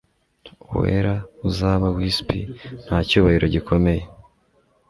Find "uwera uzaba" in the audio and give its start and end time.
0.73-1.87